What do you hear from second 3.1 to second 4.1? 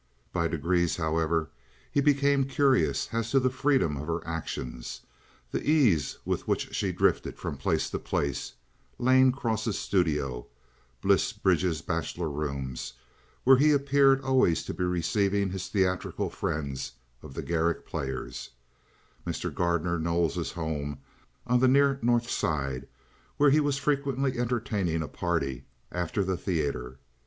as to the freedom of